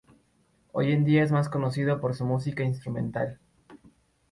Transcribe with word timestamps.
Hoy 0.71 0.93
en 0.93 1.05
día 1.05 1.23
es 1.23 1.31
más 1.31 1.47
conocido 1.47 2.01
por 2.01 2.15
su 2.15 2.25
música 2.25 2.63
instrumental. 2.63 3.39